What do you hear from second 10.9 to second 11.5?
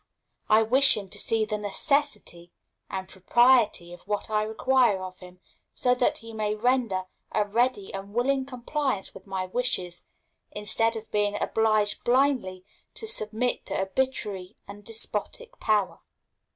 of being